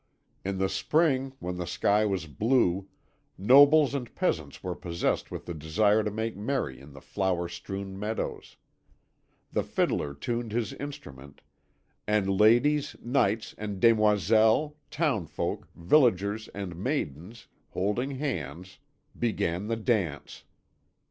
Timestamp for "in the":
0.43-0.67, 6.79-7.01